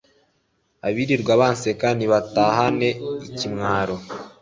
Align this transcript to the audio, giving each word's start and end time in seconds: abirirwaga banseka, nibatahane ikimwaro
abirirwaga 0.87 1.39
banseka, 1.41 1.87
nibatahane 1.97 2.89
ikimwaro 3.27 3.95